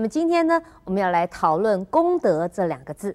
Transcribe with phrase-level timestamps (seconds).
[0.00, 3.14] 那么今天呢，我们要来讨论功德这两个字。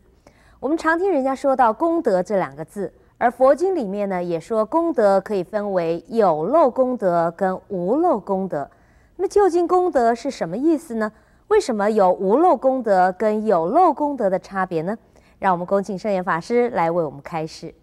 [0.60, 8.70] 我们常听人家说到功德这两个字，而佛经里面呢也说功德可以分为有漏功德跟无漏功德。
[9.16, 11.12] 那么究竟功德是什么意思呢？
[11.48, 14.96] 为什么有无漏功德跟有漏功德的差别呢？
[15.40, 17.74] 让我们恭请圣严法师来为我们开示。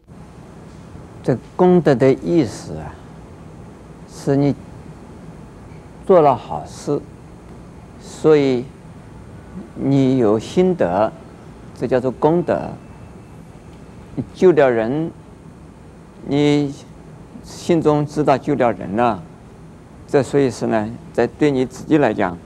[1.24, 2.94] 这功德的意思啊，
[4.08, 4.54] 是你
[6.06, 7.00] 做了好事，
[8.00, 8.64] 所以
[9.74, 11.12] 你有心得，
[11.78, 12.70] 这叫做功德。
[14.34, 15.10] 救了人，
[16.26, 16.74] 你
[17.42, 19.22] 心中知道救了人了，
[20.06, 22.36] 这所以是呢，在对你自己来讲。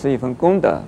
[0.00, 0.80] 是一份功德。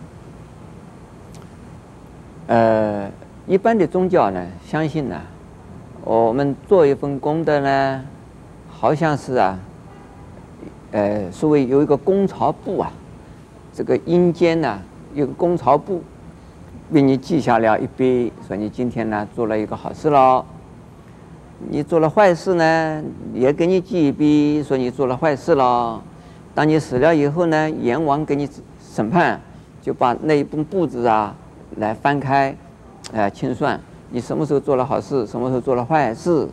[2.46, 3.10] 呃，
[3.44, 5.20] 一般的宗教呢，相信呢，
[6.04, 8.04] 我们做一份功德呢，
[8.68, 9.58] 好像是啊，
[10.92, 12.92] 呃，所谓有一个功曹簿啊，
[13.74, 14.78] 这个阴间呢
[15.14, 16.02] 有个功曹簿，
[16.92, 20.44] 给你记下了一笔，说你今天呢做了一个好事喽。
[21.68, 23.02] 你做了坏事呢，
[23.34, 26.00] 也给你记一笔，说你做了坏事喽。
[26.54, 28.48] 当你死了以后呢，阎王给你。
[28.92, 29.40] 审判
[29.80, 31.32] 就把那一本簿子啊
[31.76, 32.48] 来翻开，
[33.12, 36.48] 哎、呃，清算你什么时候做了好事，什么时候做了坏事，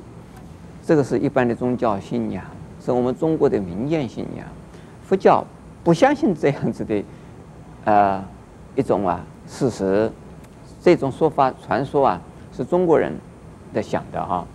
[0.85, 2.45] 这个是一般的宗教信仰，
[2.79, 4.45] 是我们中国的民间信仰。
[5.03, 5.43] 佛教
[5.83, 7.03] 不相信这样子的，
[7.85, 8.23] 呃，
[8.77, 10.09] 一种啊事实，
[10.81, 12.21] 这种说法传说啊
[12.53, 13.11] 是中国人
[13.73, 14.45] 的想的啊。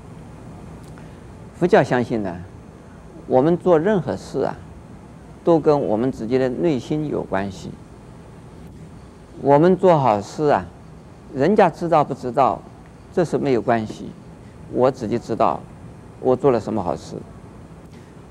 [1.58, 2.34] 佛教相信呢，
[3.26, 4.56] 我们做任何事啊。
[5.44, 7.72] 都跟我们自己的内心有关系。
[9.40, 10.64] 我们做好事啊，
[11.34, 12.60] 人家知道不知道，
[13.12, 14.12] 这是没有关系。
[14.72, 15.58] 我自己知道，
[16.20, 17.16] 我做了什么好事。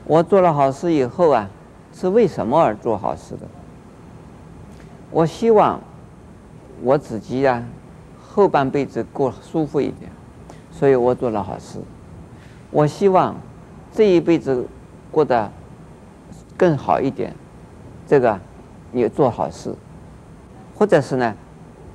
[0.05, 1.49] 我做了好事以后啊，
[1.93, 3.45] 是为什么而做好事的？
[5.11, 5.81] 我希望
[6.81, 7.63] 我自己呀，
[8.21, 10.11] 后半辈子过舒服一点，
[10.71, 11.79] 所以我做了好事。
[12.69, 13.35] 我希望
[13.91, 14.65] 这一辈子
[15.11, 15.51] 过得。
[16.57, 17.33] 更好一点，
[18.05, 18.39] 这个
[18.91, 19.73] 你做好事，
[20.75, 21.35] 或者是呢，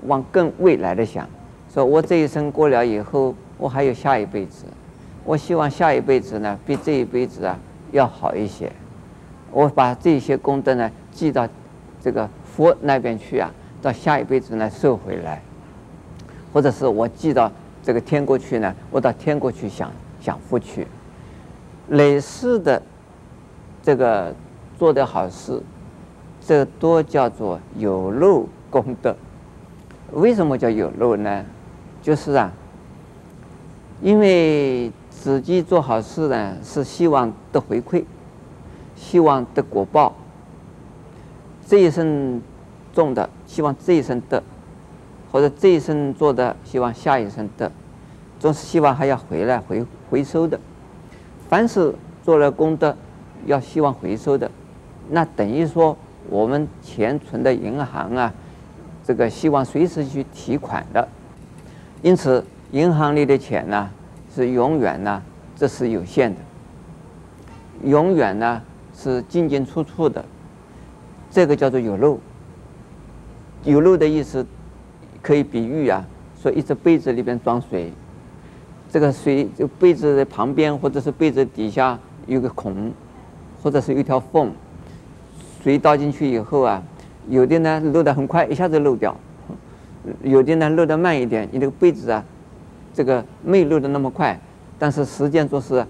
[0.06, 1.24] 往更未来的想，
[1.72, 4.64] 说我这一生过了以后，我还有下一辈子，
[5.24, 7.56] 我希望下一辈子呢比这一辈子啊
[7.92, 8.72] 要好一些，
[9.52, 11.48] 我把这些功德呢记到
[12.00, 13.48] 这个佛那边去啊，
[13.82, 15.42] 到下一辈子呢收回来，
[16.52, 17.50] 或者是我寄到
[17.82, 20.86] 这个天国去呢，我到天国去享享福去，
[21.88, 22.82] 类似的
[23.82, 24.34] 这个。
[24.78, 25.58] 做的好事，
[26.38, 29.16] 这都叫做有漏功德。
[30.12, 31.42] 为什么叫有漏呢？
[32.02, 32.52] 就是啊，
[34.02, 38.04] 因为自己做好事呢，是希望得回馈，
[38.94, 40.14] 希望得果报。
[41.66, 42.42] 这一生
[42.96, 44.42] 种的，希望这一生得，
[45.30, 47.70] 或者这一生做的，希望下一生得，
[48.40, 50.58] 总是希望还要回来回回收的。
[51.50, 52.96] 凡是做了功德，
[53.44, 54.50] 要希望回收的。
[55.10, 55.94] 那等于说，
[56.30, 58.32] 我们钱存的银行啊，
[59.04, 61.06] 这个希望随时去提款的，
[62.00, 62.42] 因此
[62.72, 63.90] 银行里的钱呢，
[64.34, 65.22] 是永远呢，
[65.54, 66.40] 这是有限的，
[67.84, 68.62] 永远呢
[68.96, 70.24] 是进进出出的，
[71.30, 72.18] 这个叫做有漏。
[73.64, 74.46] 有漏的意思，
[75.22, 76.04] 可以比喻啊，
[76.40, 77.92] 说一只杯子里边装水，
[78.90, 82.92] 这个水就杯子的旁边或者是杯子底下有个孔，
[83.62, 84.52] 或者是有一条缝。
[85.62, 86.80] 水倒进去以后啊，
[87.28, 89.12] 有的呢漏得很快，一下子漏掉；
[90.22, 91.48] 有的呢漏得慢一点。
[91.50, 92.24] 你这个杯子啊，
[92.94, 94.38] 这个没漏得那么快，
[94.78, 95.84] 但是时间做事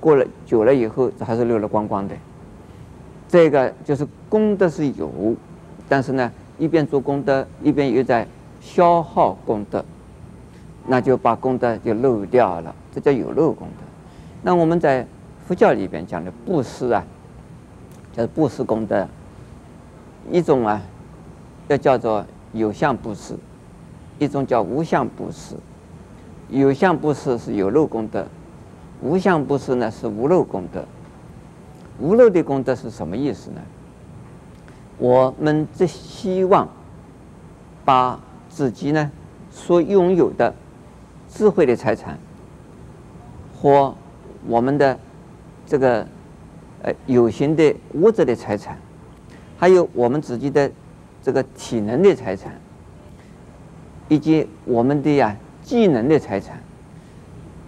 [0.00, 2.14] 过了久了以后，还是漏了光光的。
[3.28, 5.36] 这个就是功德是有，
[5.86, 8.26] 但是呢，一边做功德，一边又在
[8.60, 9.84] 消耗功德，
[10.86, 13.84] 那就把功德就漏掉了，这叫有漏功德。
[14.42, 15.06] 那我们在
[15.46, 17.04] 佛教里边讲的布施啊，
[18.12, 19.06] 叫布施功德。
[20.30, 20.82] 一种啊，
[21.68, 23.34] 要叫做有相布施；
[24.18, 25.54] 一种叫无相布施。
[26.50, 28.26] 有相布施是有漏功德，
[29.00, 30.84] 无相布施呢是无漏功德。
[32.00, 33.60] 无漏的功德是什么意思呢？
[34.98, 36.68] 我们只希望
[37.84, 39.10] 把自己呢
[39.50, 40.52] 所拥有的
[41.28, 42.18] 智慧的财产，
[43.60, 43.94] 或
[44.46, 44.98] 我们的
[45.66, 46.06] 这个
[46.82, 48.76] 呃有形的物质的财产。
[49.56, 50.70] 还有我们自己的
[51.20, 52.60] 这个体能的财产，
[54.08, 56.62] 以及我们的呀、技能的财产，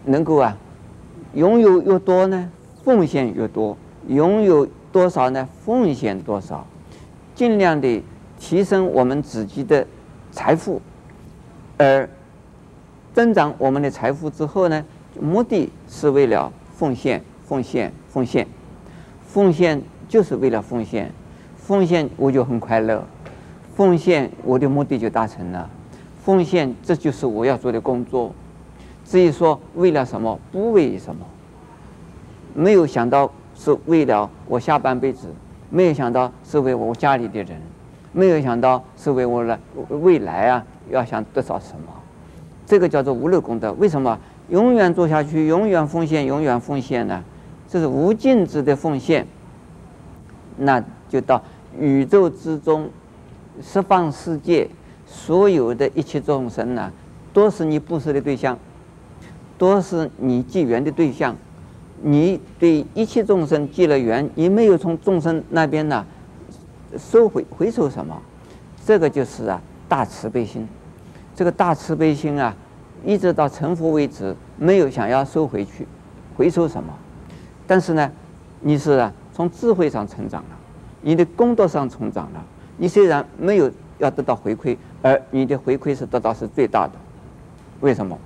[0.05, 0.56] 能够啊
[1.35, 2.50] 拥有越多呢，
[2.85, 6.65] 奉献越多；拥有多少呢，奉献多少。
[7.40, 8.02] 尽量的
[8.38, 9.87] 提升我们自己的
[10.31, 10.78] 财富，
[11.78, 12.06] 而
[13.14, 14.84] 增长我们的财富之后呢，
[15.19, 18.46] 目的是为了奉献，奉献，奉献，
[19.26, 21.10] 奉献就是为了奉献，
[21.56, 23.02] 奉献我就很快乐，
[23.75, 25.70] 奉献我的目的就达成了，
[26.22, 28.34] 奉献这就是我要做的工作。
[29.06, 31.25] 至于说为了什么，不为什么，
[32.52, 35.28] 没有想到是为了我下半辈子，
[35.70, 37.61] 没有想到是为我家里的人。
[38.12, 39.56] 没有想到是为我的
[39.88, 41.93] 未来啊，要想得到什么，
[42.67, 43.72] 这个叫做无漏功德。
[43.75, 44.19] 为什么
[44.49, 47.22] 永远做下去，永远奉献，永远奉献呢？
[47.69, 49.25] 这是无尽止的奉献。
[50.56, 51.40] 那就到
[51.78, 52.90] 宇宙之中，
[53.62, 54.69] 十方世界
[55.06, 56.93] 所有的一切众生呢，
[57.32, 58.58] 都是你布施的对象，
[59.56, 61.37] 都是你结缘的对象。
[62.02, 66.05] 你对一切众生结了缘，你没有从众生那边呢？
[66.99, 68.20] 收回回收什么？
[68.85, 70.67] 这个就是啊大慈悲心。
[71.37, 72.55] 这个大慈悲心啊，
[73.05, 75.87] 一直到成佛为止，没有想要收回去，
[76.37, 76.93] 回收什么？
[77.67, 78.11] 但是呢，
[78.61, 80.56] 你是啊从智慧上成长了，
[81.00, 82.44] 你的功德上成长了。
[82.76, 86.94] 你虽然没有要得到回馈，而你的回馈是得到是最大的。
[87.81, 88.19] 为什么？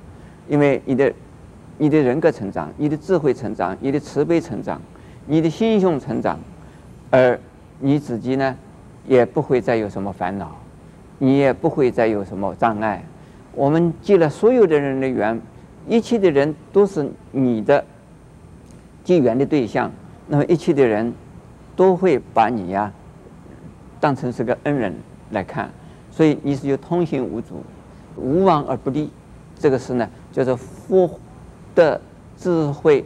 [0.48, 1.12] 因为你的
[1.78, 4.80] 你的人格成长，你的智慧成长，你的慈悲成长，
[5.26, 6.38] 你的心胸成长，
[7.10, 7.38] 而。
[7.80, 8.56] 你自己呢，
[9.06, 10.56] 也不会再有什么烦恼，
[11.18, 13.04] 你也不会再有什么障碍。
[13.52, 15.38] 我们结了所有的人的缘，
[15.88, 17.84] 一切的人都是你的
[19.02, 19.90] 结缘的对象，
[20.28, 21.12] 那么一切的人
[21.74, 22.90] 都会把你呀
[23.98, 24.94] 当成是个恩人
[25.32, 25.68] 来看，
[26.12, 27.62] 所以你是有通行无阻，
[28.16, 29.10] 无往而不利。
[29.58, 31.06] 这个是呢，叫做福
[31.74, 32.00] 的
[32.36, 33.04] 智慧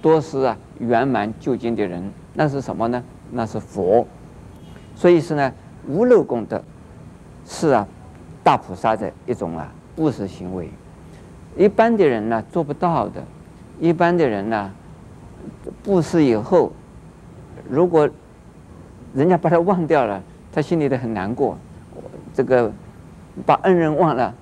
[0.00, 3.02] 多是啊圆满究竟的人，那是什么呢？
[3.30, 4.06] 那是佛，
[4.94, 5.52] 所以是呢，
[5.88, 6.62] 无漏功德
[7.44, 7.86] 是啊，
[8.44, 10.70] 大菩萨的一种啊布施行为。
[11.56, 13.22] 一般的人呢做不到的，
[13.80, 14.70] 一般的人呢
[15.82, 16.72] 布施以后，
[17.68, 18.08] 如果
[19.14, 21.56] 人家把他忘掉了，他心里都很难过。
[22.34, 22.70] 这个
[23.46, 24.34] 把恩人忘了，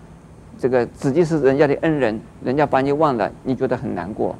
[0.58, 4.34] 这个自己是人家的恩人，人家把你忘了，你觉得很难过，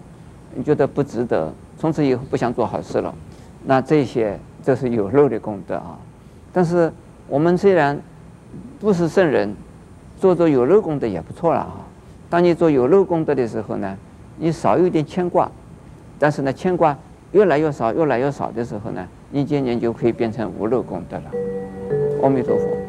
[0.55, 3.15] 你觉得不值得，从此以后不想做好事了。
[3.65, 5.99] 那这些这是有漏的功德啊，
[6.53, 6.93] 但是
[7.29, 7.99] 我们虽然
[8.79, 9.55] 不是圣人，
[10.19, 11.81] 做做有漏功德也不错了啊。
[12.31, 13.97] 当你做有漏功德的时候呢，
[14.39, 15.51] 你少有点牵挂，
[16.19, 16.97] 但是呢，牵挂
[17.33, 21.25] 越来越少，越来越少的时候呢，你渐渐就可以变成无漏功德了。
[22.23, 22.84] 阿弥陀佛。